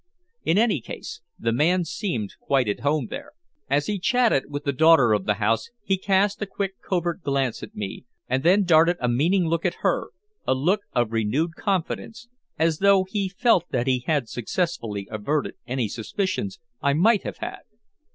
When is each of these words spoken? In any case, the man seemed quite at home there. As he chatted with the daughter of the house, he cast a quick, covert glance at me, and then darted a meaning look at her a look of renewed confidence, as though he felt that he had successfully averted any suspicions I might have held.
In 0.43 0.57
any 0.57 0.81
case, 0.81 1.21
the 1.37 1.51
man 1.51 1.85
seemed 1.85 2.33
quite 2.39 2.67
at 2.67 2.79
home 2.79 3.05
there. 3.11 3.33
As 3.69 3.85
he 3.85 3.99
chatted 3.99 4.45
with 4.49 4.63
the 4.63 4.73
daughter 4.73 5.13
of 5.13 5.25
the 5.25 5.35
house, 5.35 5.69
he 5.83 5.95
cast 5.95 6.41
a 6.41 6.47
quick, 6.47 6.81
covert 6.81 7.21
glance 7.21 7.61
at 7.61 7.75
me, 7.75 8.05
and 8.27 8.41
then 8.41 8.63
darted 8.63 8.97
a 8.99 9.07
meaning 9.07 9.45
look 9.45 9.63
at 9.63 9.81
her 9.83 10.07
a 10.47 10.55
look 10.55 10.81
of 10.95 11.11
renewed 11.11 11.53
confidence, 11.55 12.27
as 12.57 12.79
though 12.79 13.03
he 13.07 13.29
felt 13.29 13.69
that 13.69 13.85
he 13.85 13.99
had 13.99 14.27
successfully 14.27 15.07
averted 15.11 15.53
any 15.67 15.87
suspicions 15.87 16.57
I 16.81 16.93
might 16.93 17.21
have 17.21 17.37
held. 17.37 17.57